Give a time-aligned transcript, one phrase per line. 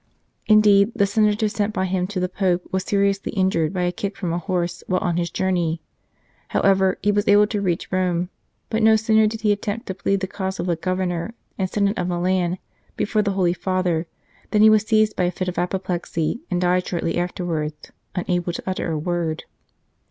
[0.47, 4.17] Indeed, the senator sent by him to the Pope was seriously injured by a kick
[4.17, 5.79] from a horse while on his journey;
[6.47, 8.29] however, he was able to reach Rome,
[8.71, 11.99] but no sooner did he attempt to plead the cause of the Governor and Senate
[11.99, 12.57] of Milan
[12.97, 14.07] before the Holy Father,
[14.49, 18.63] than he was seized by a fit of apoplexy, and died shortly afterwards, unable to
[18.65, 19.43] utter a word.